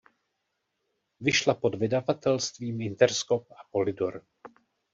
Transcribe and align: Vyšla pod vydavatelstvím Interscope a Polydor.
Vyšla 1.19 1.53
pod 1.53 1.75
vydavatelstvím 1.75 2.81
Interscope 2.81 3.53
a 3.55 3.59
Polydor. 3.71 4.23